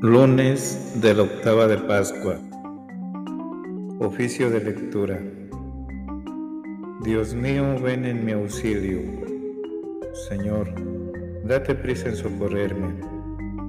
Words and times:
Lunes 0.00 0.92
de 1.00 1.12
la 1.12 1.24
octava 1.24 1.66
de 1.66 1.76
Pascua. 1.76 2.38
Oficio 3.98 4.48
de 4.48 4.60
lectura. 4.60 5.20
Dios 7.02 7.34
mío, 7.34 7.76
ven 7.82 8.04
en 8.04 8.24
mi 8.24 8.30
auxilio. 8.30 9.00
Señor, 10.28 10.68
date 11.42 11.74
prisa 11.74 12.10
en 12.10 12.14
socorrerme. 12.14 12.94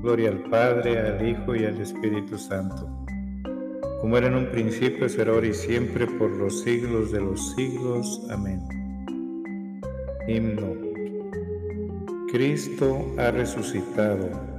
Gloria 0.03 0.29
al 0.29 0.43
Padre, 0.51 0.99
al 0.99 1.27
Hijo 1.27 1.55
y 1.55 1.65
al 1.65 1.81
Espíritu 1.81 2.37
Santo. 2.37 2.87
Como 3.99 4.15
era 4.15 4.27
en 4.27 4.35
un 4.35 4.51
principio, 4.51 5.09
será 5.09 5.31
ahora 5.31 5.47
y 5.47 5.53
siempre, 5.55 6.05
por 6.05 6.29
los 6.29 6.61
siglos 6.61 7.11
de 7.11 7.21
los 7.21 7.55
siglos. 7.55 8.27
Amén. 8.29 8.61
Himno. 10.27 10.75
Cristo 12.31 13.15
ha 13.17 13.31
resucitado 13.31 14.58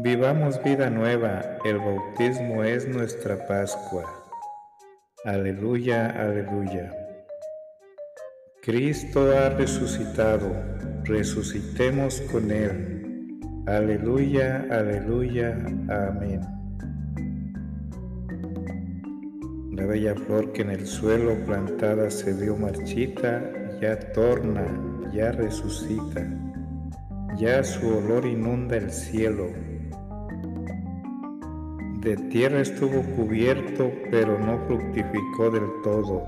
Vivamos 0.00 0.62
vida 0.62 0.90
nueva, 0.90 1.42
el 1.64 1.78
bautismo 1.78 2.62
es 2.62 2.86
nuestra 2.86 3.48
Pascua. 3.48 4.04
Aleluya, 5.24 6.10
aleluya. 6.10 6.94
Cristo 8.62 9.32
ha 9.36 9.48
resucitado, 9.48 10.54
resucitemos 11.02 12.20
con 12.30 12.48
Él. 12.52 13.40
Aleluya, 13.66 14.68
aleluya, 14.70 15.58
amén. 15.88 16.42
La 19.72 19.84
bella 19.84 20.14
flor 20.14 20.52
que 20.52 20.62
en 20.62 20.70
el 20.70 20.86
suelo 20.86 21.44
plantada 21.44 22.08
se 22.12 22.34
vio 22.34 22.56
marchita, 22.56 23.42
ya 23.80 23.98
torna, 24.12 24.64
ya 25.12 25.32
resucita, 25.32 26.24
ya 27.36 27.64
su 27.64 27.98
olor 27.98 28.26
inunda 28.26 28.76
el 28.76 28.92
cielo 28.92 29.48
de 32.00 32.16
tierra 32.16 32.60
estuvo 32.60 33.02
cubierto, 33.16 33.90
pero 34.10 34.38
no 34.38 34.58
fructificó 34.66 35.50
del 35.50 35.64
todo, 35.82 36.22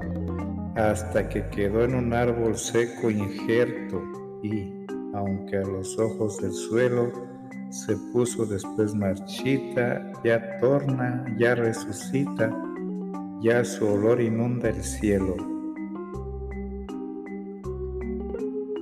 hasta 0.75 1.29
que 1.29 1.47
quedó 1.49 1.85
en 1.85 1.95
un 1.95 2.13
árbol 2.13 2.57
seco 2.57 3.11
injerto 3.11 4.03
y, 4.43 4.85
aunque 5.15 5.59
a 5.59 5.63
los 5.63 5.97
ojos 5.99 6.39
del 6.39 6.53
suelo 6.53 7.13
se 7.71 7.97
puso 8.13 8.47
después 8.47 8.95
marchita, 8.95 10.13
ya 10.25 10.59
torna, 10.59 11.25
ya 11.39 11.55
resucita, 11.55 12.51
ya 13.41 13.65
su 13.65 13.87
olor 13.87 14.21
inunda 14.21 14.71
el 14.71 14.83
cielo. 14.83 15.37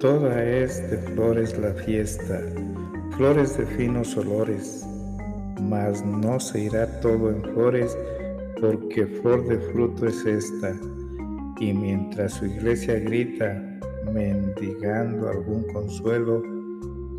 Toda 0.00 0.42
es 0.42 0.90
de 0.90 0.96
flores 0.96 1.58
la 1.58 1.74
fiesta, 1.74 2.40
flores 3.16 3.58
de 3.58 3.66
finos 3.66 4.16
olores 4.16 4.87
mas 5.60 6.04
no 6.04 6.38
se 6.40 6.60
irá 6.60 7.00
todo 7.00 7.30
en 7.30 7.42
flores, 7.42 7.96
porque 8.60 9.06
flor 9.06 9.46
de 9.46 9.58
fruto 9.58 10.06
es 10.06 10.24
esta. 10.26 10.74
Y 11.60 11.72
mientras 11.72 12.34
su 12.34 12.46
iglesia 12.46 12.98
grita, 13.00 13.54
mendigando 14.12 15.28
algún 15.28 15.64
consuelo, 15.72 16.42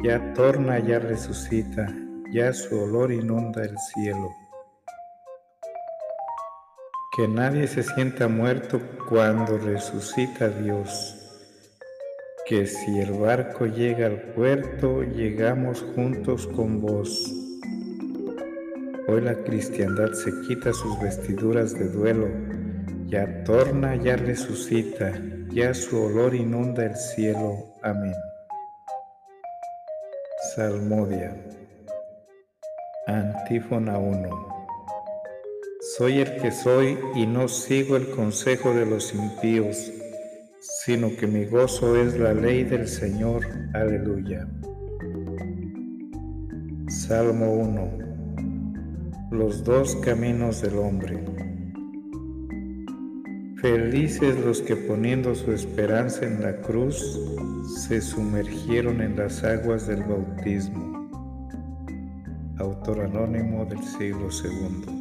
ya 0.03 0.34
torna, 0.34 0.80
ya 0.80 1.00
resucita, 1.00 1.94
ya 2.31 2.53
su 2.53 2.80
olor 2.80 3.12
inunda 3.12 3.64
el 3.64 3.78
cielo. 3.94 4.30
Que 7.16 7.28
nadie 7.28 7.68
se 7.68 7.84
sienta 7.84 8.28
muerto 8.28 8.80
cuando 9.09 9.58
resucita 9.58 10.47
Dios. 10.47 11.16
Que 12.47 12.66
si 12.66 13.00
el 13.00 13.12
barco 13.12 13.66
llega 13.66 14.08
al 14.08 14.22
puerto, 14.34 15.03
llegamos 15.03 15.85
juntos 15.96 16.47
con 16.47 16.81
vos. 16.81 17.49
Hoy 19.12 19.22
la 19.22 19.34
cristiandad 19.44 20.12
se 20.12 20.31
quita 20.47 20.72
sus 20.72 21.00
vestiduras 21.02 21.74
de 21.74 21.90
duelo, 21.90 22.28
ya 23.08 23.44
torna, 23.44 23.96
ya 23.96 24.16
resucita, 24.16 25.20
ya 25.52 25.74
su 25.74 26.00
olor 26.00 26.36
inunda 26.36 26.86
el 26.86 26.96
cielo. 26.96 27.74
Amén. 27.81 28.14
Salmodia. 30.53 31.36
Antífona 33.08 33.97
1. 33.97 34.47
Soy 35.97 36.20
el 36.20 36.40
que 36.40 36.52
soy 36.52 37.00
y 37.16 37.26
no 37.26 37.47
sigo 37.47 37.97
el 37.97 38.12
consejo 38.12 38.76
de 38.76 38.86
los 38.86 39.12
impíos, 39.16 39.91
sino 40.84 41.16
que 41.16 41.26
mi 41.26 41.46
gozo 41.46 42.00
es 42.00 42.16
la 42.20 42.36
ley 42.36 42.64
del 42.64 42.88
Señor. 42.88 43.44
Aleluya. 43.74 44.47
Salmo 46.90 47.53
1 47.53 48.09
los 49.31 49.63
dos 49.63 49.95
caminos 49.97 50.62
del 50.63 50.79
hombre. 50.79 51.23
Felices 53.62 54.35
los 54.44 54.62
que 54.62 54.75
poniendo 54.75 55.35
su 55.35 55.51
esperanza 55.51 56.25
en 56.25 56.41
la 56.41 56.59
cruz 56.62 57.19
se 57.78 58.01
sumergieron 58.01 59.01
en 59.01 59.17
las 59.17 59.44
aguas 59.44 59.85
del 59.85 60.01
bautismo. 60.03 61.09
Autor 62.57 63.01
anónimo 63.01 63.66
del 63.66 63.84
siglo 63.84 64.29
II. 64.44 64.95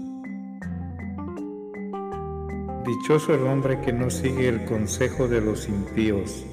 Dichoso 2.86 3.34
el 3.34 3.46
hombre 3.46 3.80
que 3.80 3.94
no 3.94 4.10
sigue 4.10 4.48
el 4.48 4.64
consejo 4.66 5.26
de 5.26 5.40
los 5.40 5.68
impíos, 5.68 6.44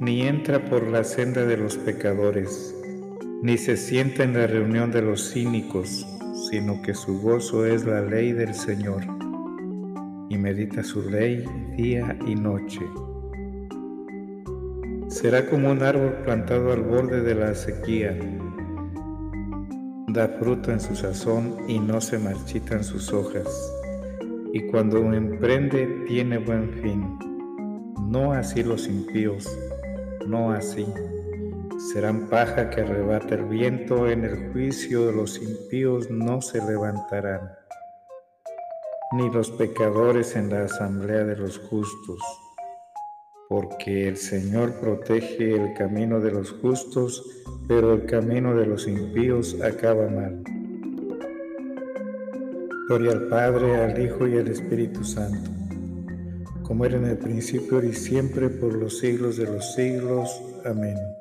ni 0.00 0.22
entra 0.22 0.64
por 0.64 0.86
la 0.86 1.04
senda 1.04 1.44
de 1.44 1.58
los 1.58 1.76
pecadores, 1.76 2.74
ni 3.42 3.58
se 3.58 3.76
sienta 3.76 4.24
en 4.24 4.32
la 4.32 4.46
reunión 4.46 4.90
de 4.90 5.02
los 5.02 5.32
cínicos 5.32 6.06
sino 6.50 6.82
que 6.82 6.94
su 6.94 7.20
gozo 7.20 7.66
es 7.66 7.84
la 7.84 8.00
ley 8.00 8.32
del 8.32 8.54
Señor, 8.54 9.02
y 10.28 10.36
medita 10.36 10.82
su 10.82 11.08
ley 11.08 11.44
día 11.76 12.16
y 12.26 12.34
noche. 12.34 12.80
Será 15.08 15.48
como 15.48 15.70
un 15.70 15.82
árbol 15.82 16.14
plantado 16.24 16.72
al 16.72 16.82
borde 16.82 17.20
de 17.20 17.34
la 17.34 17.54
sequía, 17.54 18.18
da 20.08 20.28
fruto 20.28 20.72
en 20.72 20.80
su 20.80 20.96
sazón 20.96 21.56
y 21.68 21.78
no 21.78 22.00
se 22.00 22.18
marchitan 22.18 22.82
sus 22.82 23.12
hojas, 23.12 23.46
y 24.52 24.62
cuando 24.66 25.12
emprende 25.12 25.86
tiene 26.06 26.38
buen 26.38 26.70
fin. 26.82 27.18
No 28.08 28.32
así 28.32 28.62
los 28.62 28.88
impíos, 28.88 29.46
no 30.26 30.52
así 30.52 30.86
serán 31.90 32.28
paja 32.28 32.70
que 32.70 32.82
arrebata 32.82 33.34
el 33.34 33.44
viento, 33.44 34.08
en 34.08 34.24
el 34.24 34.52
juicio 34.52 35.06
de 35.06 35.12
los 35.12 35.42
impíos 35.42 36.10
no 36.10 36.40
se 36.40 36.64
levantarán, 36.64 37.52
ni 39.12 39.28
los 39.30 39.50
pecadores 39.50 40.36
en 40.36 40.50
la 40.50 40.64
asamblea 40.64 41.24
de 41.24 41.36
los 41.36 41.58
justos, 41.58 42.20
porque 43.48 44.06
el 44.06 44.16
Señor 44.16 44.74
protege 44.74 45.56
el 45.56 45.74
camino 45.74 46.20
de 46.20 46.30
los 46.30 46.52
justos, 46.52 47.44
pero 47.66 47.94
el 47.94 48.06
camino 48.06 48.54
de 48.54 48.66
los 48.66 48.86
impíos 48.86 49.60
acaba 49.60 50.08
mal. 50.08 50.42
Gloria 52.88 53.12
al 53.12 53.28
Padre, 53.28 53.76
al 53.82 54.00
Hijo 54.00 54.28
y 54.28 54.38
al 54.38 54.48
Espíritu 54.48 55.02
Santo, 55.02 55.50
como 56.62 56.84
era 56.84 56.96
en 56.96 57.06
el 57.06 57.18
principio 57.18 57.82
y 57.82 57.92
siempre 57.92 58.50
por 58.50 58.74
los 58.74 58.98
siglos 58.98 59.36
de 59.36 59.46
los 59.46 59.74
siglos. 59.74 60.42
Amén. 60.64 61.11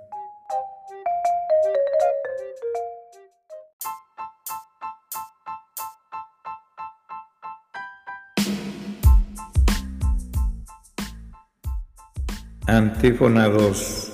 Antífona 12.67 13.49
2. 13.49 14.11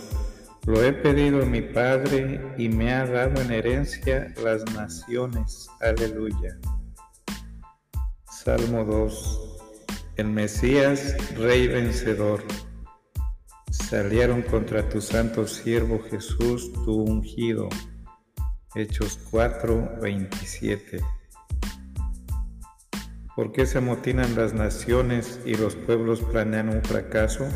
Lo 0.68 0.82
he 0.82 0.94
pedido 0.94 1.46
mi 1.46 1.62
Padre 1.62 2.56
y 2.58 2.70
me 2.70 2.94
ha 2.94 3.06
dado 3.06 3.42
en 3.42 3.52
herencia 3.52 4.34
las 4.42 4.64
naciones. 4.74 5.68
Aleluya. 5.82 6.58
Salmo 8.32 8.86
2. 8.86 9.60
El 10.16 10.28
Mesías, 10.30 11.16
Rey 11.36 11.68
vencedor. 11.68 12.42
Salieron 13.70 14.42
contra 14.42 14.88
tu 14.88 15.02
santo 15.02 15.46
siervo 15.46 16.02
Jesús, 16.10 16.72
tu 16.86 17.02
ungido. 17.02 17.68
Hechos 18.76 19.20
4, 19.30 20.00
27. 20.02 21.02
¿Por 23.36 23.52
qué 23.52 23.66
se 23.66 23.80
amotinan 23.80 24.36
las 24.36 24.54
naciones 24.54 25.40
y 25.46 25.54
los 25.56 25.76
pueblos 25.76 26.22
planean 26.22 26.70
un 26.70 26.82
fracaso? 26.82 27.48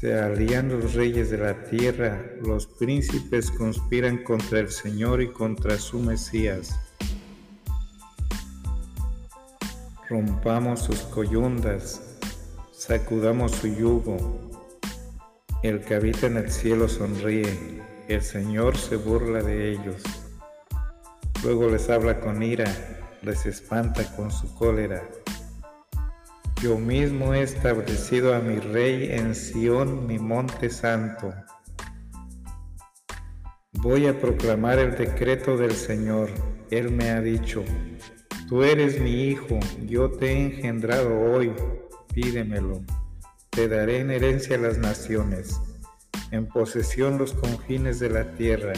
Se 0.00 0.18
alían 0.18 0.70
los 0.70 0.94
reyes 0.94 1.28
de 1.28 1.36
la 1.36 1.62
tierra, 1.64 2.18
los 2.40 2.66
príncipes 2.66 3.50
conspiran 3.50 4.24
contra 4.24 4.60
el 4.60 4.70
Señor 4.70 5.20
y 5.20 5.30
contra 5.30 5.76
su 5.76 5.98
Mesías. 5.98 6.74
Rompamos 10.08 10.80
sus 10.84 11.00
coyundas, 11.00 12.16
sacudamos 12.72 13.52
su 13.52 13.66
yugo. 13.66 14.16
El 15.62 15.80
que 15.84 15.96
habita 15.96 16.28
en 16.28 16.38
el 16.38 16.50
cielo 16.50 16.88
sonríe, 16.88 17.82
el 18.08 18.22
Señor 18.22 18.78
se 18.78 18.96
burla 18.96 19.42
de 19.42 19.70
ellos. 19.70 20.02
Luego 21.44 21.68
les 21.68 21.90
habla 21.90 22.20
con 22.20 22.42
ira, 22.42 22.64
les 23.20 23.44
espanta 23.44 24.16
con 24.16 24.30
su 24.30 24.54
cólera. 24.54 25.06
Yo 26.62 26.76
mismo 26.76 27.32
he 27.32 27.42
establecido 27.42 28.34
a 28.34 28.40
mi 28.40 28.58
rey 28.58 29.12
en 29.12 29.34
Sión, 29.34 30.06
mi 30.06 30.18
monte 30.18 30.68
santo. 30.68 31.32
Voy 33.72 34.06
a 34.06 34.20
proclamar 34.20 34.78
el 34.78 34.94
decreto 34.94 35.56
del 35.56 35.72
Señor. 35.72 36.28
Él 36.70 36.90
me 36.90 37.10
ha 37.10 37.22
dicho, 37.22 37.64
tú 38.46 38.62
eres 38.62 39.00
mi 39.00 39.24
hijo, 39.24 39.58
yo 39.86 40.10
te 40.10 40.32
he 40.32 40.46
engendrado 40.46 41.18
hoy, 41.32 41.50
pídemelo. 42.12 42.82
Te 43.48 43.66
daré 43.66 44.00
en 44.00 44.10
herencia 44.10 44.58
las 44.58 44.76
naciones, 44.76 45.58
en 46.30 46.46
posesión 46.46 47.16
los 47.16 47.32
confines 47.32 48.00
de 48.00 48.10
la 48.10 48.32
tierra. 48.34 48.74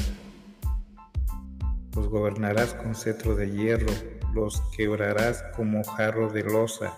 Los 1.96 2.08
gobernarás 2.08 2.74
con 2.74 2.94
cetro 2.94 3.34
de 3.34 3.50
hierro 3.50 3.92
los 4.34 4.62
quebrarás 4.76 5.44
como 5.54 5.84
jarro 5.84 6.30
de 6.30 6.44
losa. 6.44 6.96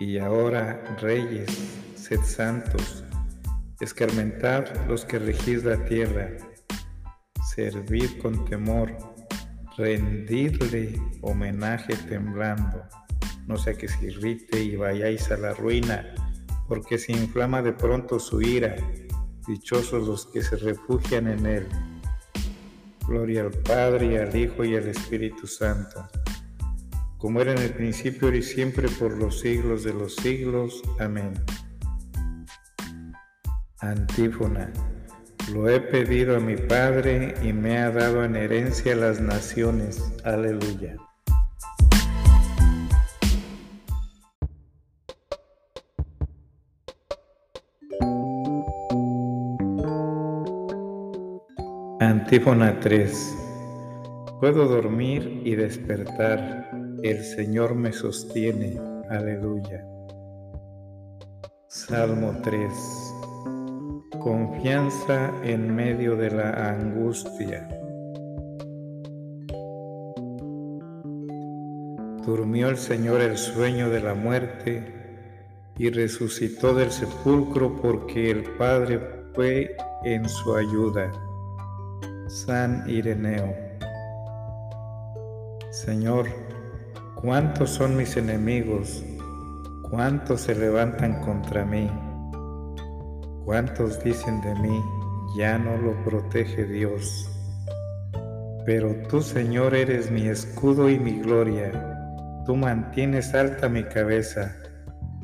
Y 0.00 0.16
ahora, 0.16 0.96
reyes, 1.02 1.50
sed 1.94 2.20
santos, 2.22 3.04
escarmentad 3.80 4.64
los 4.88 5.04
que 5.04 5.18
regís 5.18 5.62
la 5.62 5.84
tierra, 5.84 6.38
servid 7.54 8.08
con 8.22 8.46
temor, 8.46 8.96
rendidle 9.76 10.98
homenaje 11.20 11.94
temblando, 12.08 12.82
no 13.46 13.58
sea 13.58 13.74
que 13.74 13.88
se 13.88 14.06
irrite 14.06 14.62
y 14.62 14.76
vayáis 14.76 15.30
a 15.32 15.36
la 15.36 15.52
ruina, 15.52 16.14
porque 16.66 16.96
se 16.96 17.12
inflama 17.12 17.60
de 17.60 17.74
pronto 17.74 18.18
su 18.18 18.40
ira, 18.40 18.76
dichosos 19.46 20.08
los 20.08 20.24
que 20.24 20.40
se 20.40 20.56
refugian 20.56 21.28
en 21.28 21.44
él. 21.44 21.68
Gloria 23.06 23.42
al 23.42 23.50
Padre, 23.50 24.14
y 24.14 24.16
al 24.16 24.34
Hijo, 24.34 24.64
y 24.64 24.76
al 24.76 24.88
Espíritu 24.88 25.46
Santo, 25.46 26.08
como 27.20 27.40
era 27.40 27.52
en 27.52 27.58
el 27.58 27.70
principio, 27.70 28.34
y 28.34 28.42
siempre, 28.42 28.88
por 28.88 29.16
los 29.16 29.40
siglos 29.40 29.84
de 29.84 29.92
los 29.92 30.16
siglos. 30.16 30.82
Amén. 30.98 31.34
Antífona. 33.80 34.72
Lo 35.52 35.68
he 35.68 35.80
pedido 35.80 36.36
a 36.36 36.40
mi 36.40 36.56
Padre 36.56 37.34
y 37.42 37.52
me 37.52 37.78
ha 37.78 37.90
dado 37.90 38.24
en 38.24 38.36
herencia 38.36 38.94
las 38.96 39.20
naciones. 39.20 40.12
Aleluya. 40.24 40.96
Antífona 52.00 52.80
3. 52.80 53.36
Puedo 54.40 54.68
dormir 54.68 55.42
y 55.44 55.54
despertar, 55.54 56.69
el 57.02 57.24
Señor 57.24 57.74
me 57.74 57.92
sostiene. 57.92 58.78
Aleluya. 59.08 59.84
Salmo 61.66 62.34
3. 62.42 62.70
Confianza 64.18 65.32
en 65.42 65.74
medio 65.74 66.16
de 66.16 66.30
la 66.30 66.70
angustia. 66.70 67.68
Durmió 72.24 72.68
el 72.68 72.76
Señor 72.76 73.22
el 73.22 73.38
sueño 73.38 73.88
de 73.88 74.00
la 74.00 74.14
muerte 74.14 74.94
y 75.78 75.88
resucitó 75.90 76.74
del 76.74 76.90
sepulcro 76.90 77.80
porque 77.80 78.30
el 78.30 78.42
Padre 78.58 79.00
fue 79.34 79.74
en 80.04 80.28
su 80.28 80.54
ayuda. 80.54 81.10
San 82.28 82.84
Ireneo. 82.88 83.70
Señor, 85.70 86.26
¿cuántos 87.22 87.70
son 87.70 87.96
mis 87.96 88.16
enemigos? 88.16 89.04
¿Cuántos 89.90 90.42
se 90.42 90.54
levantan 90.54 91.20
contra 91.22 91.64
mí? 91.64 91.90
¿Cuántos 93.44 94.02
dicen 94.04 94.40
de 94.42 94.54
mí, 94.56 94.80
ya 95.36 95.58
no 95.58 95.76
lo 95.76 95.94
protege 96.04 96.64
Dios? 96.64 97.28
Pero 98.64 98.94
tú, 99.08 99.20
Señor, 99.20 99.74
eres 99.74 100.10
mi 100.10 100.28
escudo 100.28 100.88
y 100.88 100.98
mi 100.98 101.20
gloria. 101.20 101.72
Tú 102.46 102.54
mantienes 102.56 103.34
alta 103.34 103.68
mi 103.68 103.82
cabeza. 103.82 104.56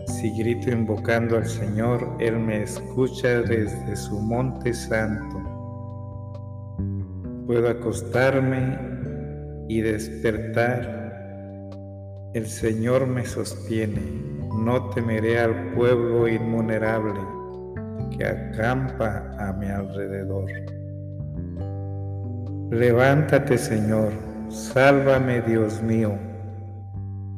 Si 0.06 0.36
grito 0.36 0.70
invocando 0.70 1.36
al 1.36 1.46
Señor, 1.46 2.16
Él 2.18 2.38
me 2.38 2.62
escucha 2.62 3.42
desde 3.42 3.96
su 3.96 4.18
monte 4.20 4.72
santo. 4.72 5.42
Puedo 7.46 7.68
acostarme 7.68 8.78
y 9.68 9.80
despertar. 9.80 11.05
El 12.34 12.46
Señor 12.46 13.06
me 13.06 13.24
sostiene. 13.24 14.02
No 14.64 14.90
temeré 14.90 15.38
al 15.38 15.72
pueblo 15.74 16.28
invulnerable 16.28 17.20
que 18.16 18.24
acampa 18.24 19.34
a 19.38 19.52
mi 19.52 19.66
alrededor. 19.66 20.50
Levántate, 22.70 23.58
Señor, 23.58 24.12
sálvame, 24.48 25.42
Dios 25.42 25.82
mío. 25.82 26.18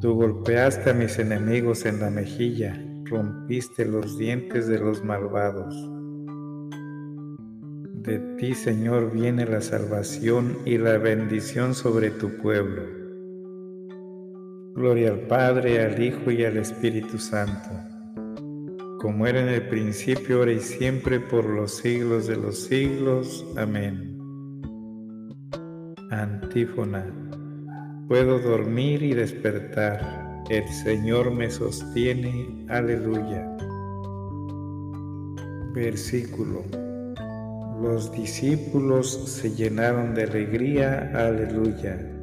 Tú 0.01 0.15
golpeaste 0.15 0.91
a 0.91 0.95
mis 0.95 1.19
enemigos 1.19 1.85
en 1.85 2.01
la 2.01 2.09
mejilla, 2.09 2.81
rompiste 3.05 3.85
los 3.85 4.17
dientes 4.17 4.69
de 4.69 4.79
los 4.79 5.05
malvados. 5.05 5.75
De 8.03 8.21
ti, 8.39 8.55
Señor, 8.55 9.11
viene 9.13 9.45
la 9.45 9.61
salvación 9.61 10.57
y 10.65 10.79
la 10.79 10.97
bendición 10.99 11.75
sobre 11.75 12.11
tu 12.11 12.39
pueblo. 12.39 12.98
Gloria 14.79 15.11
al 15.11 15.19
Padre, 15.23 15.85
al 15.85 16.01
Hijo 16.01 16.31
y 16.31 16.45
al 16.45 16.57
Espíritu 16.57 17.19
Santo, 17.19 17.69
como 19.01 19.27
era 19.27 19.41
en 19.41 19.49
el 19.49 19.67
principio, 19.67 20.39
ahora 20.39 20.53
y 20.53 20.61
siempre, 20.61 21.19
por 21.19 21.47
los 21.47 21.79
siglos 21.79 22.29
de 22.29 22.37
los 22.37 22.63
siglos. 22.63 23.45
Amén. 23.57 24.17
Antífona. 26.13 27.13
Puedo 28.07 28.39
dormir 28.39 29.03
y 29.03 29.15
despertar. 29.15 30.45
El 30.49 30.69
Señor 30.69 31.33
me 31.33 31.51
sostiene. 31.51 32.65
Aleluya. 32.69 33.57
Versículo. 35.75 36.63
Los 37.83 38.13
discípulos 38.13 39.11
se 39.11 39.51
llenaron 39.51 40.15
de 40.15 40.23
alegría, 40.23 41.11
aleluya, 41.17 42.18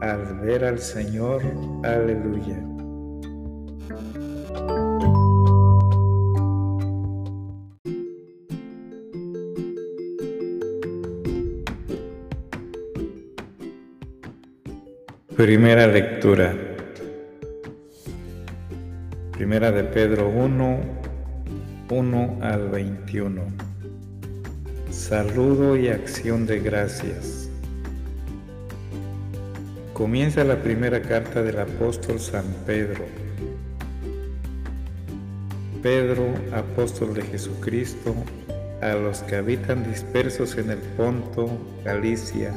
al 0.00 0.38
ver 0.40 0.64
al 0.64 0.78
Señor, 0.78 1.42
aleluya. 1.82 2.62
Primera 15.36 15.86
lectura. 15.86 16.52
Primera 19.30 19.70
de 19.70 19.84
Pedro 19.84 20.28
1, 20.30 20.80
1 21.90 22.38
al 22.42 22.68
21. 22.70 23.42
Saludo 24.90 25.76
y 25.76 25.88
acción 25.90 26.44
de 26.44 26.58
gracias. 26.58 27.37
Comienza 29.98 30.44
la 30.44 30.62
primera 30.62 31.02
carta 31.02 31.42
del 31.42 31.58
apóstol 31.58 32.20
San 32.20 32.44
Pedro. 32.64 33.04
Pedro, 35.82 36.22
apóstol 36.52 37.14
de 37.14 37.22
Jesucristo, 37.22 38.14
a 38.80 38.92
los 38.94 39.22
que 39.22 39.34
habitan 39.34 39.82
dispersos 39.90 40.56
en 40.56 40.70
el 40.70 40.78
Ponto, 40.96 41.50
Galicia, 41.84 42.52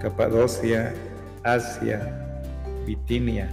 Capadocia, 0.00 0.94
Asia, 1.42 2.44
Bitinia, 2.86 3.50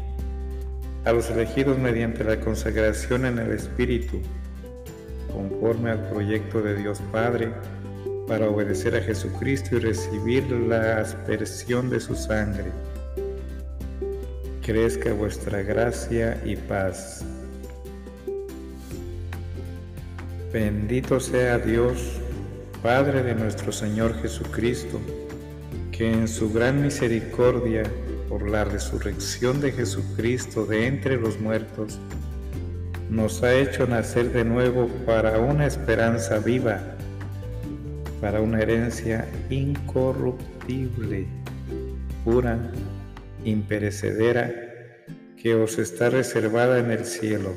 a 1.03 1.11
los 1.11 1.31
elegidos 1.31 1.79
mediante 1.79 2.23
la 2.23 2.39
consagración 2.39 3.25
en 3.25 3.39
el 3.39 3.51
Espíritu, 3.51 4.21
conforme 5.33 5.89
al 5.89 6.07
proyecto 6.09 6.61
de 6.61 6.75
Dios 6.75 7.01
Padre, 7.11 7.51
para 8.27 8.47
obedecer 8.47 8.95
a 8.95 9.01
Jesucristo 9.01 9.77
y 9.77 9.79
recibir 9.79 10.51
la 10.51 10.99
aspersión 10.99 11.89
de 11.89 11.99
su 11.99 12.13
sangre. 12.13 12.71
Crezca 14.67 15.13
vuestra 15.13 15.61
gracia 15.61 16.41
y 16.43 16.57
paz. 16.57 17.23
Bendito 20.51 21.21
sea 21.21 21.57
Dios, 21.57 22.19
Padre 22.83 23.23
de 23.23 23.33
nuestro 23.33 23.71
Señor 23.71 24.21
Jesucristo, 24.21 24.99
que 25.93 26.11
en 26.11 26.27
su 26.27 26.51
gran 26.51 26.81
misericordia, 26.81 27.83
por 28.27 28.49
la 28.49 28.65
resurrección 28.65 29.61
de 29.61 29.71
Jesucristo 29.71 30.65
de 30.65 30.87
entre 30.87 31.15
los 31.15 31.39
muertos, 31.39 31.97
nos 33.09 33.43
ha 33.43 33.53
hecho 33.53 33.87
nacer 33.87 34.33
de 34.33 34.43
nuevo 34.43 34.89
para 35.05 35.39
una 35.39 35.65
esperanza 35.65 36.39
viva, 36.39 36.81
para 38.19 38.41
una 38.41 38.59
herencia 38.59 39.29
incorruptible, 39.49 41.25
pura, 42.25 42.59
imperecedera, 43.49 45.03
que 45.41 45.55
os 45.55 45.77
está 45.77 46.09
reservada 46.09 46.79
en 46.79 46.91
el 46.91 47.05
cielo 47.05 47.53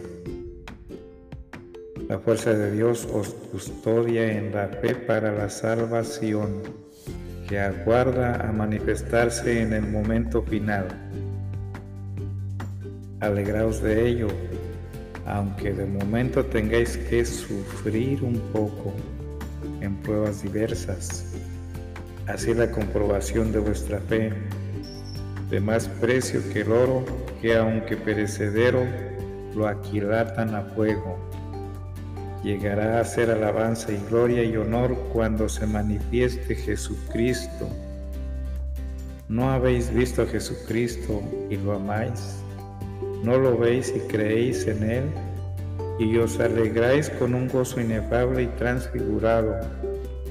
la 2.11 2.18
fuerza 2.18 2.52
de 2.52 2.73
Dios 2.73 3.06
os 3.12 3.28
custodia 3.52 4.32
en 4.32 4.52
la 4.52 4.66
fe 4.66 4.97
para 4.97 5.30
la 5.30 5.49
salvación, 5.49 6.61
que 7.49 7.61
aguarda 7.61 8.49
a 8.49 8.50
manifestarse 8.50 9.62
en 9.62 9.73
el 9.73 9.87
momento 9.87 10.42
final. 10.42 10.88
Alegraos 13.20 13.80
de 13.80 14.09
ello, 14.09 14.26
aunque 15.25 15.73
de 15.73 15.87
momento 15.87 16.44
tengáis 16.44 16.97
que 16.97 17.25
sufrir 17.25 18.25
un 18.25 18.40
poco 18.52 18.92
en 19.80 19.94
pruebas 19.99 20.42
diversas. 20.42 21.32
Así 22.26 22.54
la 22.54 22.73
comprobación 22.73 23.52
de 23.52 23.61
vuestra 23.61 24.00
fe, 24.00 24.32
de 25.50 25.61
más 25.61 25.88
precio 25.88 26.40
que 26.52 26.61
el 26.61 26.73
oro, 26.73 27.04
que 27.42 27.57
aunque 27.57 27.97
perecedero, 27.97 28.85
lo 29.54 29.66
aquilatan 29.66 30.54
a 30.54 30.62
fuego 30.62 31.19
llegará 32.42 33.00
a 33.00 33.04
ser 33.04 33.30
alabanza 33.30 33.92
y 33.92 34.00
gloria 34.09 34.42
y 34.42 34.57
honor 34.57 34.97
cuando 35.12 35.49
se 35.49 35.66
manifieste 35.66 36.54
Jesucristo. 36.54 37.69
¿No 39.28 39.50
habéis 39.50 39.92
visto 39.92 40.23
a 40.23 40.26
Jesucristo 40.26 41.23
y 41.50 41.57
lo 41.57 41.75
amáis? 41.75 42.37
¿No 43.23 43.38
lo 43.38 43.57
veis 43.57 43.92
y 43.95 44.00
creéis 44.09 44.66
en 44.66 44.90
Él? 44.90 45.04
Y 45.99 46.16
os 46.16 46.40
alegráis 46.40 47.11
con 47.11 47.35
un 47.35 47.47
gozo 47.49 47.80
inefable 47.80 48.45
y 48.45 48.47
transfigurado, 48.47 49.54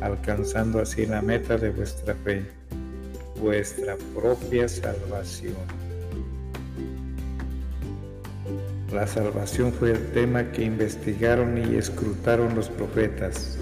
alcanzando 0.02 0.82
así 0.82 1.06
la 1.06 1.22
meta 1.22 1.58
de 1.58 1.70
vuestra 1.70 2.16
fe, 2.16 2.44
vuestra 3.40 3.98
propia 4.14 4.68
salvación. 4.68 5.56
La 8.94 9.06
salvación 9.06 9.72
fue 9.72 9.92
el 9.92 10.12
tema 10.14 10.52
que 10.52 10.64
investigaron 10.64 11.58
y 11.58 11.76
escrutaron 11.76 12.56
los 12.56 12.70
profetas, 12.70 13.58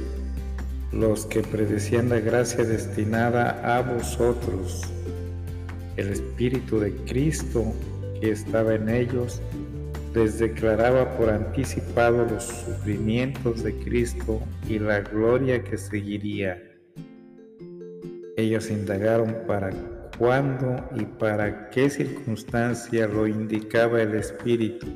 los 0.91 1.25
que 1.25 1.41
predecían 1.41 2.09
la 2.09 2.19
gracia 2.19 2.63
destinada 2.63 3.77
a 3.77 3.81
vosotros. 3.81 4.83
El 5.97 6.09
Espíritu 6.09 6.79
de 6.79 6.93
Cristo 7.05 7.73
que 8.21 8.31
estaba 8.31 8.75
en 8.75 8.89
ellos 8.89 9.41
les 10.15 10.39
declaraba 10.39 11.17
por 11.17 11.29
anticipado 11.29 12.25
los 12.25 12.43
sufrimientos 12.45 13.63
de 13.63 13.75
Cristo 13.79 14.41
y 14.67 14.79
la 14.79 15.01
gloria 15.01 15.63
que 15.63 15.77
seguiría. 15.77 16.66
Ellos 18.37 18.69
indagaron 18.69 19.35
para 19.45 19.71
cuándo 20.17 20.89
y 20.95 21.03
para 21.03 21.69
qué 21.69 21.89
circunstancia 21.89 23.07
lo 23.07 23.27
indicaba 23.27 24.01
el 24.01 24.15
Espíritu 24.15 24.87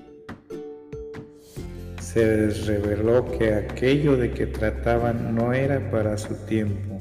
se 2.13 2.25
les 2.25 2.67
reveló 2.67 3.25
que 3.37 3.53
aquello 3.53 4.17
de 4.17 4.31
que 4.31 4.45
trataban 4.45 5.33
no 5.33 5.53
era 5.53 5.89
para 5.91 6.17
su 6.17 6.33
tiempo, 6.45 6.99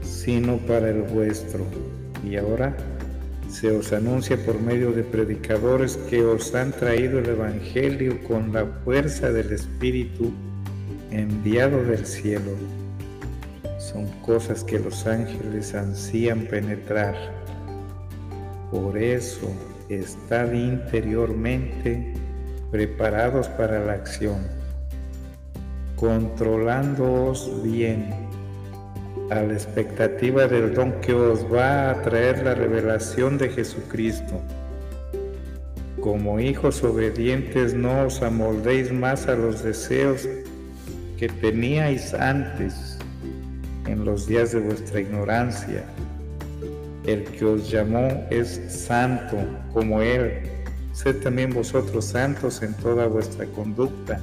sino 0.00 0.56
para 0.58 0.88
el 0.88 1.02
vuestro. 1.02 1.66
Y 2.24 2.36
ahora 2.36 2.74
se 3.50 3.70
os 3.70 3.92
anuncia 3.92 4.38
por 4.46 4.58
medio 4.58 4.92
de 4.92 5.02
predicadores 5.02 5.98
que 6.08 6.24
os 6.24 6.54
han 6.54 6.72
traído 6.72 7.18
el 7.18 7.26
Evangelio 7.26 8.18
con 8.24 8.50
la 8.50 8.64
fuerza 8.82 9.30
del 9.30 9.52
Espíritu 9.52 10.32
enviado 11.10 11.84
del 11.84 12.06
cielo. 12.06 12.52
Son 13.78 14.06
cosas 14.22 14.64
que 14.64 14.78
los 14.78 15.06
ángeles 15.06 15.74
ansían 15.74 16.46
penetrar. 16.46 17.14
Por 18.70 18.96
eso, 18.96 19.52
estad 19.90 20.52
interiormente 20.52 22.14
preparados 22.70 23.48
para 23.50 23.84
la 23.84 23.92
acción, 23.92 24.38
controlándoos 25.94 27.62
bien 27.62 28.14
a 29.30 29.42
la 29.42 29.52
expectativa 29.52 30.46
del 30.46 30.74
don 30.74 30.92
que 31.00 31.12
os 31.12 31.44
va 31.52 31.90
a 31.90 32.02
traer 32.02 32.44
la 32.44 32.54
revelación 32.54 33.36
de 33.36 33.50
Jesucristo. 33.50 34.40
Como 36.00 36.40
hijos 36.40 36.82
obedientes 36.82 37.74
no 37.74 38.06
os 38.06 38.22
amoldéis 38.22 38.90
más 38.92 39.26
a 39.28 39.34
los 39.34 39.62
deseos 39.62 40.28
que 41.18 41.28
teníais 41.28 42.14
antes 42.14 42.95
en 43.86 44.04
los 44.04 44.26
días 44.26 44.52
de 44.52 44.60
vuestra 44.60 45.00
ignorancia. 45.00 45.84
El 47.04 47.24
que 47.24 47.44
os 47.44 47.70
llamó 47.70 48.26
es 48.30 48.60
santo 48.68 49.36
como 49.72 50.00
Él 50.00 50.42
Sed 50.96 51.16
también 51.16 51.52
vosotros 51.52 52.06
santos 52.06 52.62
en 52.62 52.72
toda 52.72 53.06
vuestra 53.06 53.44
conducta, 53.44 54.18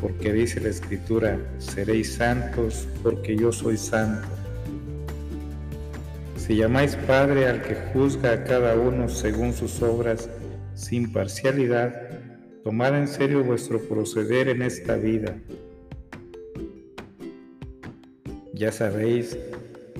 porque 0.00 0.32
dice 0.32 0.60
la 0.60 0.70
Escritura, 0.70 1.38
seréis 1.58 2.14
santos 2.14 2.88
porque 3.04 3.36
yo 3.36 3.52
soy 3.52 3.76
santo. 3.76 4.26
Si 6.36 6.56
llamáis 6.56 6.96
Padre 7.06 7.46
al 7.46 7.62
que 7.62 7.76
juzga 7.92 8.32
a 8.32 8.42
cada 8.42 8.74
uno 8.74 9.08
según 9.08 9.52
sus 9.52 9.80
obras, 9.80 10.28
sin 10.74 11.12
parcialidad, 11.12 11.94
tomad 12.64 12.98
en 12.98 13.06
serio 13.06 13.44
vuestro 13.44 13.80
proceder 13.80 14.48
en 14.48 14.62
esta 14.62 14.96
vida. 14.96 15.36
Ya 18.62 18.70
sabéis 18.70 19.36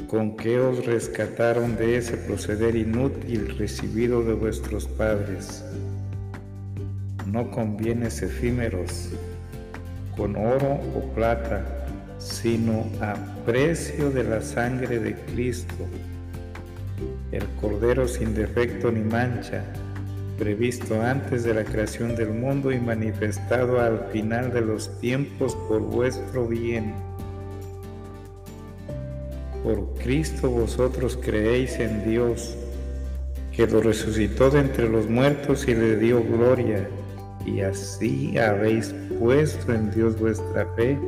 con 0.07 0.37
qué 0.37 0.61
os 0.61 0.87
rescataron 0.87 1.75
de 1.75 1.97
ese 1.97 2.17
proceder 2.17 2.77
inútil 2.77 3.59
recibido 3.59 4.23
de 4.23 4.35
vuestros 4.35 4.87
padres 4.87 5.65
no 7.27 7.51
con 7.51 7.77
bienes 7.77 8.23
efímeros, 8.23 9.09
con 10.17 10.37
oro 10.37 10.79
o 10.95 11.13
plata, 11.13 11.67
sino 12.19 12.87
a 13.01 13.17
precio 13.45 14.11
de 14.11 14.23
la 14.23 14.41
sangre 14.41 15.01
de 15.01 15.17
Cristo, 15.33 15.85
el 17.33 17.45
Cordero 17.61 18.07
sin 18.07 18.33
defecto 18.33 18.93
ni 18.93 19.01
mancha, 19.01 19.65
previsto 20.39 21.03
antes 21.03 21.43
de 21.43 21.55
la 21.55 21.65
creación 21.65 22.15
del 22.15 22.29
mundo 22.29 22.71
y 22.71 22.79
manifestado 22.79 23.81
al 23.81 24.07
final 24.13 24.53
de 24.53 24.61
los 24.61 25.01
tiempos 25.01 25.57
por 25.69 25.81
vuestro 25.81 26.47
bien. 26.47 27.12
Por 29.63 29.95
Cristo 29.95 30.51
vosotros 30.51 31.19
creéis 31.23 31.79
en 31.79 32.09
Dios, 32.09 32.57
que 33.53 33.67
lo 33.67 33.81
resucitó 33.81 34.51
de 34.51 34.61
entre 34.61 34.89
los 34.89 35.09
muertos 35.09 35.69
y 35.69 35.75
le 35.75 35.97
dio 35.97 36.23
gloria 36.23 36.89
y 37.47 37.61
así 37.61 38.39
habéis 38.39 38.95
puesto 39.19 39.73
en 39.73 39.91
Dios 39.91 40.19
vuestra 40.19 40.67
fe 40.77 40.99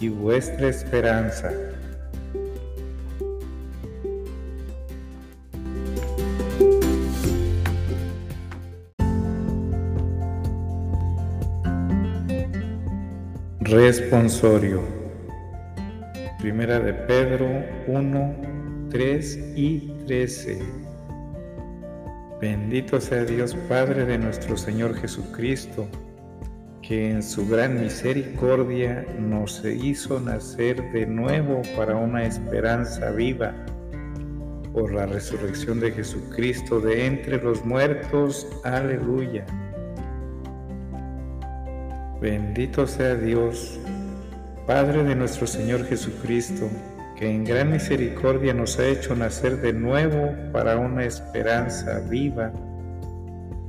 y 0.00 0.08
vuestra 0.08 0.68
esperanza. 0.68 1.52
Responsorio. 13.60 15.03
Primera 16.44 16.78
de 16.78 16.92
Pedro 16.92 17.48
1, 17.86 18.34
3 18.90 19.52
y 19.56 19.78
13. 20.06 20.58
Bendito 22.38 23.00
sea 23.00 23.24
Dios 23.24 23.56
Padre 23.66 24.04
de 24.04 24.18
nuestro 24.18 24.58
Señor 24.58 24.94
Jesucristo, 24.94 25.88
que 26.82 27.12
en 27.12 27.22
su 27.22 27.48
gran 27.48 27.80
misericordia 27.80 29.06
nos 29.18 29.64
hizo 29.64 30.20
nacer 30.20 30.92
de 30.92 31.06
nuevo 31.06 31.62
para 31.78 31.96
una 31.96 32.26
esperanza 32.26 33.10
viva 33.12 33.54
por 34.74 34.92
la 34.92 35.06
resurrección 35.06 35.80
de 35.80 35.92
Jesucristo 35.92 36.78
de 36.78 37.06
entre 37.06 37.42
los 37.42 37.64
muertos. 37.64 38.46
Aleluya. 38.64 39.46
Bendito 42.20 42.86
sea 42.86 43.14
Dios 43.14 43.80
Padre 44.66 45.04
de 45.04 45.14
nuestro 45.14 45.46
Señor 45.46 45.84
Jesucristo, 45.84 46.70
que 47.18 47.30
en 47.30 47.44
gran 47.44 47.70
misericordia 47.70 48.54
nos 48.54 48.78
ha 48.78 48.86
hecho 48.86 49.14
nacer 49.14 49.60
de 49.60 49.74
nuevo 49.74 50.34
para 50.52 50.78
una 50.78 51.04
esperanza 51.04 52.00
viva 52.08 52.50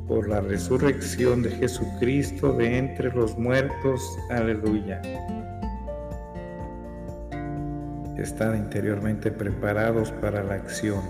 por 0.08 0.30
la 0.30 0.40
resurrección 0.40 1.44
de 1.44 1.50
Jesucristo 1.52 2.54
de 2.54 2.78
entre 2.78 3.12
los 3.12 3.38
muertos. 3.38 4.18
Aleluya. 4.30 5.02
Estad 8.18 8.56
interiormente 8.56 9.32
preparados 9.32 10.14
para 10.14 10.46
la 10.46 10.54
acción, 10.54 11.02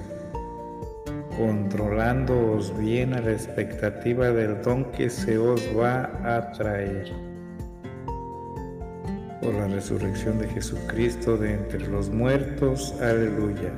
controlándoos 1.38 2.76
bien 2.80 3.14
a 3.14 3.22
la 3.22 3.34
expectativa 3.34 4.32
del 4.32 4.64
don 4.64 4.86
que 4.94 5.12
se 5.12 5.38
os 5.38 5.62
va 5.78 6.10
a 6.24 6.52
traer. 6.54 7.35
Por 9.46 9.54
la 9.54 9.68
resurrección 9.68 10.40
de 10.40 10.48
Jesucristo 10.48 11.38
de 11.38 11.54
entre 11.54 11.88
los 11.88 12.10
muertos. 12.10 12.96
Aleluya. 13.00 13.72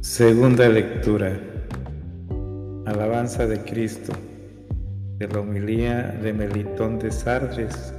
Segunda 0.00 0.66
lectura. 0.70 1.38
Alabanza 2.86 3.46
de 3.46 3.58
Cristo. 3.64 4.14
De 5.18 5.28
la 5.28 5.40
homilía 5.40 6.18
de 6.22 6.32
Melitón 6.32 6.98
de 6.98 7.10
Sardes, 7.12 7.92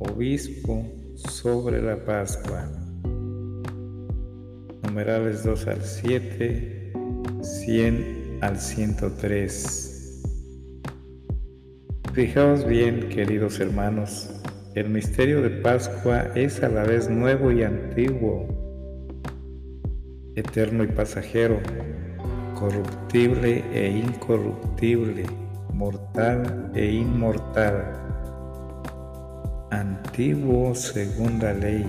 obispo 0.00 0.84
sobre 1.14 1.80
la 1.80 2.04
Pascua. 2.04 2.87
Numerales 4.98 5.44
2 5.44 5.66
al 5.68 5.80
7, 5.80 6.92
100 7.40 8.38
al 8.40 8.58
103. 8.58 10.24
Fijaos 12.12 12.66
bien, 12.66 13.08
queridos 13.08 13.60
hermanos, 13.60 14.28
el 14.74 14.90
misterio 14.90 15.40
de 15.40 15.50
Pascua 15.50 16.32
es 16.34 16.64
a 16.64 16.68
la 16.68 16.82
vez 16.82 17.08
nuevo 17.08 17.52
y 17.52 17.62
antiguo 17.62 18.48
eterno 20.34 20.82
y 20.82 20.88
pasajero, 20.88 21.60
corruptible 22.58 23.62
e 23.72 23.90
incorruptible, 23.90 25.26
mortal 25.74 26.72
e 26.74 26.86
inmortal, 26.86 27.84
antiguo 29.70 30.74
segunda 30.74 31.52
ley, 31.52 31.86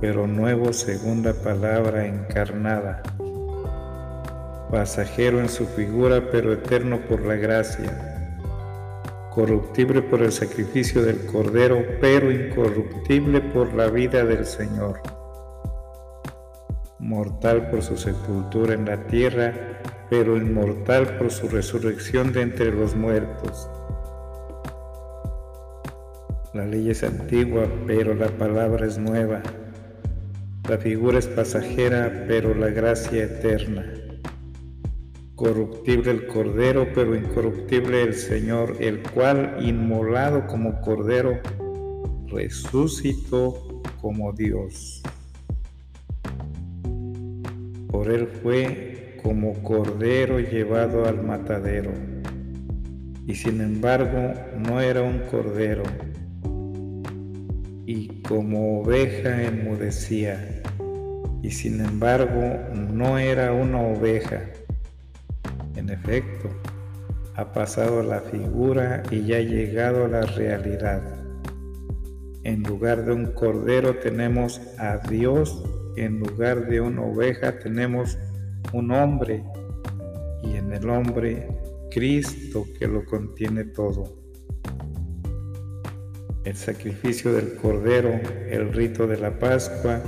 pero 0.00 0.26
nuevo 0.26 0.72
segunda 0.72 1.34
palabra 1.34 2.06
encarnada, 2.06 3.02
pasajero 4.70 5.40
en 5.40 5.48
su 5.48 5.66
figura, 5.66 6.30
pero 6.30 6.52
eterno 6.52 7.00
por 7.08 7.24
la 7.24 7.36
gracia, 7.36 8.40
corruptible 9.34 10.02
por 10.02 10.22
el 10.22 10.32
sacrificio 10.32 11.02
del 11.02 11.26
Cordero, 11.26 11.84
pero 12.00 12.30
incorruptible 12.30 13.40
por 13.40 13.74
la 13.74 13.88
vida 13.88 14.24
del 14.24 14.46
Señor 14.46 15.00
mortal 17.08 17.70
por 17.70 17.82
su 17.82 17.96
sepultura 17.96 18.74
en 18.74 18.84
la 18.84 19.06
tierra, 19.06 19.80
pero 20.10 20.36
inmortal 20.36 21.16
por 21.16 21.30
su 21.30 21.48
resurrección 21.48 22.32
de 22.32 22.42
entre 22.42 22.70
los 22.70 22.94
muertos. 22.94 23.70
La 26.52 26.66
ley 26.66 26.90
es 26.90 27.02
antigua, 27.04 27.66
pero 27.86 28.14
la 28.14 28.28
palabra 28.28 28.86
es 28.86 28.98
nueva. 28.98 29.42
La 30.68 30.76
figura 30.76 31.18
es 31.18 31.26
pasajera, 31.26 32.26
pero 32.28 32.54
la 32.54 32.68
gracia 32.68 33.24
eterna. 33.24 33.90
Corruptible 35.34 36.10
el 36.10 36.26
Cordero, 36.26 36.88
pero 36.94 37.16
incorruptible 37.16 38.02
el 38.02 38.12
Señor, 38.12 38.76
el 38.78 39.00
cual, 39.00 39.56
inmolado 39.62 40.46
como 40.46 40.78
Cordero, 40.82 41.40
resucitó 42.26 43.80
como 44.02 44.34
Dios. 44.34 45.02
Por 47.88 48.10
él 48.10 48.28
fue 48.42 49.18
como 49.22 49.54
cordero 49.62 50.38
llevado 50.38 51.06
al 51.06 51.22
matadero, 51.22 51.92
y 53.26 53.34
sin 53.34 53.62
embargo 53.62 54.34
no 54.58 54.80
era 54.80 55.02
un 55.02 55.20
cordero, 55.30 55.82
y 57.86 58.20
como 58.22 58.82
oveja 58.82 59.42
enmudecía, 59.42 60.57
y 61.48 61.50
sin 61.50 61.80
embargo 61.80 62.58
no 62.74 63.16
era 63.16 63.54
una 63.54 63.80
oveja. 63.80 64.42
En 65.76 65.88
efecto, 65.88 66.50
ha 67.36 67.54
pasado 67.54 68.02
la 68.02 68.20
figura 68.20 69.02
y 69.10 69.24
ya 69.24 69.38
ha 69.38 69.40
llegado 69.40 70.04
a 70.04 70.08
la 70.08 70.20
realidad. 70.26 71.00
En 72.44 72.64
lugar 72.64 73.06
de 73.06 73.14
un 73.14 73.32
cordero 73.32 73.96
tenemos 73.96 74.60
a 74.76 74.98
Dios 74.98 75.64
en 75.96 76.20
lugar 76.20 76.66
de 76.68 76.82
una 76.82 77.00
oveja 77.00 77.58
tenemos 77.58 78.18
un 78.74 78.92
hombre 78.92 79.42
y 80.42 80.54
en 80.54 80.70
el 80.70 80.90
hombre 80.90 81.48
Cristo 81.90 82.66
que 82.78 82.86
lo 82.86 83.06
contiene 83.06 83.64
todo. 83.64 84.18
El 86.44 86.56
sacrificio 86.56 87.32
del 87.32 87.56
Cordero, 87.56 88.20
el 88.50 88.70
rito 88.70 89.06
de 89.06 89.16
la 89.16 89.38
Pascua 89.38 90.02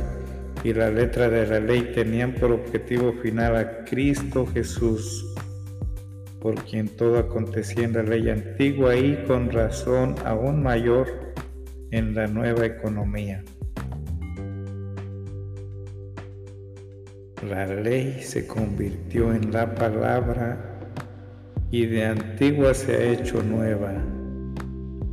y 0.63 0.75
la 0.75 0.91
letra 0.91 1.29
de 1.29 1.47
la 1.47 1.61
ley 1.61 1.93
tenían 1.95 2.35
por 2.35 2.53
objetivo 2.53 3.13
final 3.23 3.57
a 3.57 3.85
Cristo 3.85 4.47
Jesús, 4.47 5.35
por 6.41 6.55
quien 6.65 6.89
todo 6.89 7.19
acontecía 7.19 7.85
en 7.85 7.95
la 7.95 8.03
ley 8.03 8.29
antigua 8.29 8.97
y 8.97 9.25
con 9.27 9.51
razón 9.51 10.15
aún 10.25 10.63
mayor 10.63 11.07
en 11.91 12.15
la 12.15 12.27
nueva 12.27 12.67
economía. 12.67 13.43
La 17.49 17.67
ley 17.67 18.21
se 18.23 18.47
convirtió 18.47 19.33
en 19.33 19.51
la 19.51 19.75
palabra 19.75 20.79
y 21.71 21.87
de 21.87 22.05
antigua 22.05 22.75
se 22.75 22.93
ha 22.95 23.13
hecho 23.13 23.43
nueva. 23.43 23.95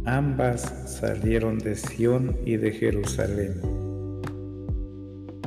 Ambas 0.05 0.61
salieron 0.99 1.57
de 1.57 1.75
Sión 1.75 2.37
y 2.45 2.57
de 2.57 2.71
Jerusalén. 2.71 3.76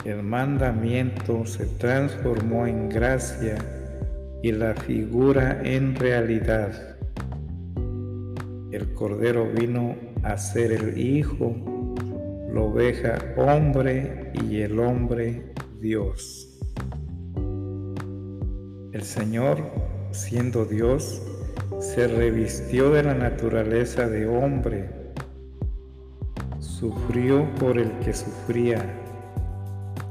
El 0.05 0.23
mandamiento 0.23 1.45
se 1.45 1.67
transformó 1.67 2.67
en 2.67 2.89
gracia 2.89 3.59
y 4.43 4.51
la 4.53 4.75
figura 4.75 5.61
en 5.63 5.95
realidad. 5.95 6.97
El 8.73 8.95
Cordero 8.95 9.47
vino 9.53 9.97
a 10.23 10.39
ser 10.39 10.73
el 10.73 10.99
Hijo, 10.99 11.55
la 12.51 12.63
oveja 12.63 13.19
hombre 13.37 14.33
y 14.49 14.63
el 14.63 14.79
hombre 14.81 15.53
Dios. 15.81 16.59
El 18.93 19.03
Señor, 19.03 19.59
siendo 20.13 20.65
Dios, 20.65 21.23
se 21.79 22.09
revistió 22.09 22.91
de 22.91 23.03
la 23.03 23.15
naturaleza 23.15 24.09
de 24.09 24.27
hombre, 24.27 24.89
sufrió 26.59 27.47
por 27.57 27.79
el 27.79 27.91
que 27.99 28.15
sufría, 28.15 29.00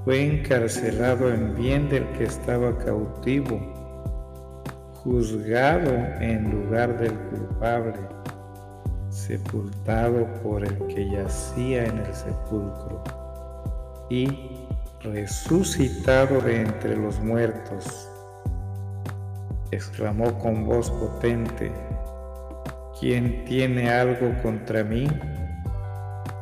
fue 0.04 0.22
encarcelado 0.24 1.32
en 1.32 1.56
bien 1.56 1.90
del 1.90 2.06
que 2.14 2.26
estaba 2.26 2.78
cautivo, 2.78 3.60
juzgado 5.04 5.92
en 6.20 6.52
lugar 6.52 6.98
del 7.00 7.14
culpable, 7.14 8.00
sepultado 9.10 10.26
por 10.42 10.64
el 10.64 10.78
que 10.88 11.10
yacía 11.10 11.86
en 11.86 11.98
el 12.00 12.14
sepulcro 12.14 13.04
y 14.10 14.28
resucitado 15.02 16.42
de 16.42 16.62
entre 16.62 16.98
los 16.98 17.20
muertos 17.20 18.10
exclamó 19.72 20.38
con 20.40 20.66
voz 20.66 20.90
potente, 20.90 21.72
¿quién 23.00 23.46
tiene 23.46 23.90
algo 23.90 24.34
contra 24.42 24.84
mí? 24.84 25.08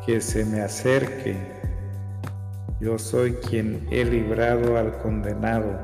Que 0.05 0.21
se 0.21 0.45
me 0.45 0.61
acerque. 0.61 1.35
Yo 2.79 2.99
soy 2.99 3.31
quien 3.33 3.87
he 3.89 4.05
librado 4.05 4.77
al 4.77 4.99
condenado, 4.99 5.81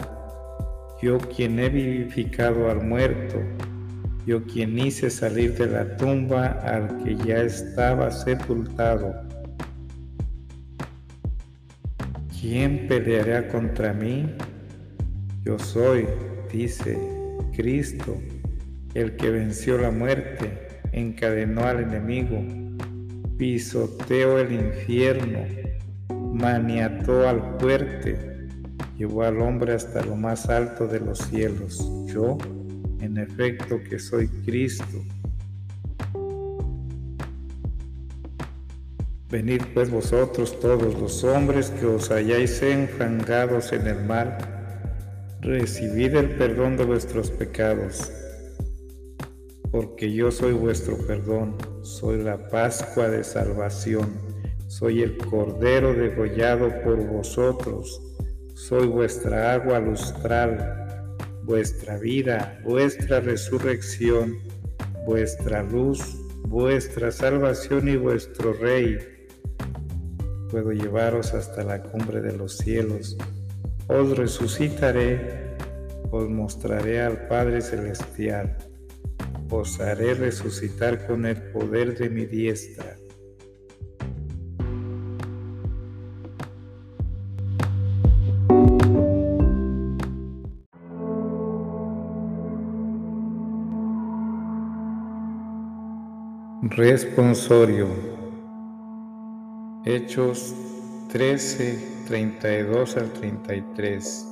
yo 1.01 1.17
quien 1.17 1.57
he 1.57 1.67
vivificado 1.69 2.69
al 2.69 2.83
muerto, 2.83 3.41
yo 4.27 4.43
quien 4.43 4.77
hice 4.77 5.09
salir 5.09 5.57
de 5.57 5.67
la 5.67 5.97
tumba 5.97 6.45
al 6.63 7.03
que 7.03 7.15
ya 7.15 7.41
estaba 7.41 8.11
sepultado. 8.11 9.11
¿Quién 12.39 12.87
peleará 12.87 13.47
contra 13.47 13.91
mí? 13.91 14.31
Yo 15.43 15.57
soy, 15.57 16.05
dice 16.51 16.97
Cristo, 17.55 18.21
el 18.93 19.15
que 19.15 19.31
venció 19.31 19.79
la 19.79 19.89
muerte, 19.89 20.67
encadenó 20.91 21.63
al 21.63 21.79
enemigo, 21.79 22.39
pisoteó 23.37 24.37
el 24.37 24.53
infierno, 24.53 25.62
maniató 26.33 27.27
al 27.29 27.57
fuerte, 27.59 28.49
llevó 28.97 29.23
al 29.23 29.39
hombre 29.39 29.73
hasta 29.73 30.03
lo 30.03 30.15
más 30.15 30.49
alto 30.49 30.87
de 30.87 30.99
los 30.99 31.19
cielos. 31.19 31.87
Yo, 32.07 32.37
en 32.99 33.17
efecto, 33.17 33.79
que 33.87 33.99
soy 33.99 34.27
Cristo. 34.27 35.03
Venid 39.29 39.61
pues 39.73 39.89
vosotros 39.89 40.59
todos 40.59 40.99
los 40.99 41.23
hombres 41.23 41.69
que 41.71 41.85
os 41.85 42.11
hayáis 42.11 42.61
enfangados 42.61 43.71
en 43.71 43.87
el 43.87 44.03
mal, 44.03 44.37
recibid 45.41 46.15
el 46.15 46.29
perdón 46.31 46.77
de 46.77 46.85
vuestros 46.85 47.31
pecados 47.31 48.11
porque 49.73 50.13
yo 50.13 50.29
soy 50.29 50.53
vuestro 50.53 50.95
perdón, 51.07 51.57
soy 51.81 52.21
la 52.21 52.37
Pascua 52.49 53.09
de 53.09 53.23
salvación, 53.23 54.13
soy 54.77 55.03
el 55.03 55.17
Cordero 55.17 55.93
degollado 55.93 56.69
por 56.83 57.05
vosotros, 57.05 58.01
soy 58.55 58.87
vuestra 58.87 59.53
agua 59.53 59.79
lustral, 59.79 61.07
vuestra 61.43 61.97
vida, 61.99 62.59
vuestra 62.63 63.19
resurrección, 63.19 64.39
vuestra 65.05 65.61
luz, 65.61 66.17
vuestra 66.47 67.11
salvación 67.11 67.87
y 67.87 67.97
vuestro 67.97 68.53
Rey. 68.53 68.97
Puedo 70.49 70.71
llevaros 70.71 71.35
hasta 71.35 71.63
la 71.63 71.83
cumbre 71.83 72.21
de 72.21 72.35
los 72.35 72.57
cielos, 72.57 73.15
os 73.87 74.17
resucitaré, 74.17 75.55
os 76.09 76.27
mostraré 76.27 76.99
al 77.01 77.27
Padre 77.27 77.61
Celestial 77.61 78.57
os 79.49 79.79
haré 79.79 80.15
resucitar 80.15 81.05
con 81.05 81.27
el 81.27 81.39
poder 81.51 81.95
de 81.95 82.09
mi 82.09 82.25
diestra. 82.25 82.95
Responsorio. 96.69 97.89
Hechos 99.83 100.55
13, 101.11 102.05
32 102.07 102.95
al 102.95 103.11
33. 103.11 104.27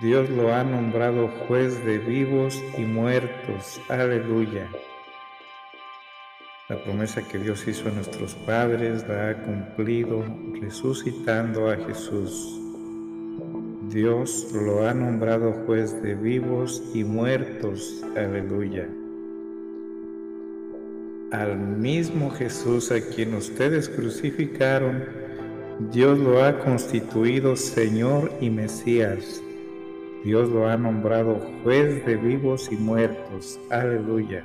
Dios 0.00 0.30
lo 0.30 0.54
ha 0.54 0.62
nombrado 0.62 1.26
juez 1.48 1.84
de 1.84 1.98
vivos 1.98 2.62
y 2.76 2.82
muertos. 2.82 3.80
Aleluya. 3.88 4.68
La 6.68 6.76
promesa 6.84 7.26
que 7.26 7.38
Dios 7.38 7.66
hizo 7.66 7.88
a 7.88 7.92
nuestros 7.92 8.34
padres 8.34 9.02
la 9.08 9.30
ha 9.30 9.42
cumplido 9.42 10.22
resucitando 10.60 11.70
a 11.70 11.76
Jesús. 11.76 12.60
Dios 13.88 14.52
lo 14.52 14.86
ha 14.86 14.92
nombrado 14.92 15.54
juez 15.64 16.02
de 16.02 16.14
vivos 16.14 16.82
y 16.92 17.04
muertos. 17.04 18.04
Aleluya. 18.14 18.86
Al 21.32 21.56
mismo 21.56 22.30
Jesús 22.32 22.92
a 22.92 23.00
quien 23.00 23.34
ustedes 23.34 23.88
crucificaron, 23.88 25.06
Dios 25.90 26.18
lo 26.18 26.44
ha 26.44 26.58
constituido 26.58 27.56
Señor 27.56 28.30
y 28.42 28.50
Mesías. 28.50 29.42
Dios 30.22 30.50
lo 30.50 30.68
ha 30.68 30.76
nombrado 30.76 31.40
juez 31.62 32.04
de 32.04 32.16
vivos 32.16 32.68
y 32.70 32.76
muertos. 32.76 33.58
Aleluya. 33.70 34.44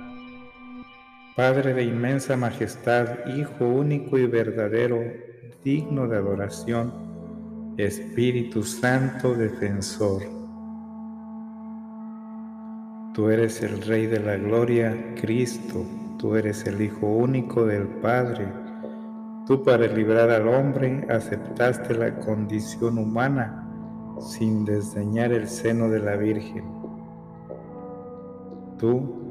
Padre 1.41 1.73
de 1.73 1.83
inmensa 1.83 2.37
majestad, 2.37 3.25
Hijo 3.25 3.65
único 3.65 4.15
y 4.15 4.27
verdadero, 4.27 5.01
digno 5.63 6.07
de 6.07 6.17
adoración, 6.17 6.93
Espíritu 7.77 8.61
Santo 8.61 9.33
defensor. 9.33 10.21
Tú 13.15 13.29
eres 13.31 13.63
el 13.63 13.81
Rey 13.81 14.05
de 14.05 14.19
la 14.19 14.37
Gloria, 14.37 15.15
Cristo, 15.19 15.83
tú 16.19 16.35
eres 16.35 16.63
el 16.67 16.79
Hijo 16.79 17.07
único 17.07 17.65
del 17.65 17.87
Padre. 17.87 18.47
Tú 19.47 19.63
para 19.63 19.87
librar 19.87 20.29
al 20.29 20.47
hombre 20.47 21.07
aceptaste 21.09 21.95
la 21.95 22.19
condición 22.19 22.99
humana 22.99 23.67
sin 24.19 24.63
desdeñar 24.63 25.31
el 25.31 25.47
seno 25.47 25.89
de 25.89 25.99
la 26.01 26.17
Virgen. 26.17 26.65
Tú, 28.77 29.30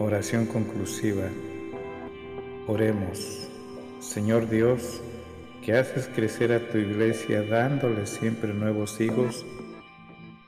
Oración 0.00 0.46
conclusiva. 0.46 1.24
Oremos. 2.68 3.48
Señor 3.98 4.48
Dios, 4.48 5.02
que 5.64 5.72
haces 5.76 6.08
crecer 6.14 6.52
a 6.52 6.68
tu 6.68 6.78
iglesia 6.78 7.42
dándole 7.42 8.06
siempre 8.06 8.54
nuevos 8.54 9.00
hijos, 9.00 9.44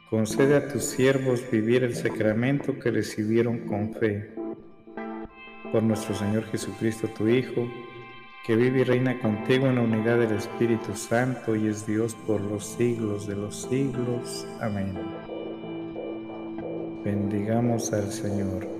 concede 0.09 0.55
a 0.55 0.69
tus 0.69 0.85
siervos 0.85 1.43
vivir 1.51 1.83
el 1.83 1.97
sacramento 1.97 2.79
que 2.79 2.93
recibieron 2.93 3.67
con 3.67 3.93
fe. 3.93 4.33
Por 5.73 5.83
nuestro 5.83 6.15
Señor 6.15 6.45
Jesucristo, 6.45 7.09
tu 7.09 7.27
Hijo, 7.27 7.69
que 8.47 8.55
vive 8.55 8.83
y 8.83 8.85
reina 8.85 9.19
contigo 9.19 9.67
en 9.67 9.75
la 9.75 9.83
unidad 9.83 10.21
del 10.21 10.33
Espíritu 10.33 10.95
Santo 10.95 11.57
y 11.57 11.67
es 11.67 11.85
Dios 11.89 12.15
por 12.25 12.41
los 12.41 12.65
siglos 12.65 13.27
de 13.27 13.35
los 13.35 13.63
siglos. 13.63 14.47
Amén. 14.61 14.97
Bendigamos 17.03 17.93
al 17.93 18.13
Señor. 18.13 18.80